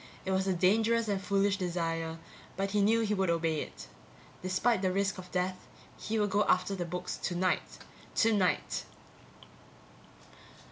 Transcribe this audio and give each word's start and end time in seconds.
It 0.25 0.31
was 0.31 0.47
a 0.47 0.53
dangerous 0.55 1.07
and 1.07 1.21
foolish 1.21 1.57
desire, 1.57 2.17
but 2.57 2.71
he 2.71 2.81
knew 2.81 3.01
he 3.01 3.13
would 3.13 3.29
obey 3.29 3.61
it. 3.61 3.85
Despite 4.41 4.81
the 4.81 4.91
risk 4.91 5.19
of 5.19 5.31
death, 5.31 5.67
he 5.95 6.17
would 6.17 6.31
go 6.31 6.43
after 6.45 6.73
the 6.73 6.85
books 6.85 7.17
tonight. 7.17 7.77
_Tonight. 8.15 8.85